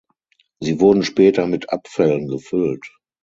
Sie 0.59 0.79
wurden 0.79 1.03
später 1.03 1.45
mit 1.45 1.69
Abfällen 1.71 2.27
gefüllt. 2.27 2.91